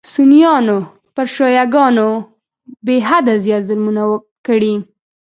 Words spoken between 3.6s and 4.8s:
ظلمونه کړي.